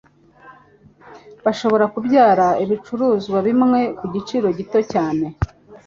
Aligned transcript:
Bashobora 1.45 1.85
kubyara 1.93 2.47
ibicuruzwa 2.63 3.37
bimwe 3.47 3.79
ku 3.97 4.05
giciro 4.13 4.47
gito 4.57 4.79
cyane. 4.91 5.25